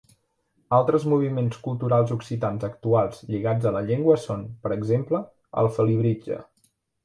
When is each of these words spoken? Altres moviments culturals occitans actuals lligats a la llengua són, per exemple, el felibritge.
Altres 0.77 1.03
moviments 1.11 1.59
culturals 1.67 2.15
occitans 2.15 2.65
actuals 2.69 3.21
lligats 3.29 3.69
a 3.69 3.75
la 3.77 3.85
llengua 3.91 4.19
són, 4.27 4.45
per 4.65 4.75
exemple, 4.81 5.23
el 5.65 5.75
felibritge. 5.79 6.45